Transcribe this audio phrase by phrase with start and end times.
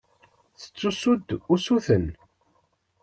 [0.59, 2.05] Tettessu-d usuten.